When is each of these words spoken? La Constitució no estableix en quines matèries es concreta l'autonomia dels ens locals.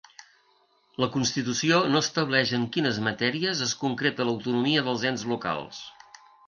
La 1.03 1.09
Constitució 1.15 1.83
no 1.91 2.01
estableix 2.05 2.55
en 2.59 2.65
quines 2.77 2.99
matèries 3.11 3.65
es 3.69 3.79
concreta 3.87 4.29
l'autonomia 4.31 4.89
dels 4.91 5.11
ens 5.13 5.33
locals. 5.37 5.89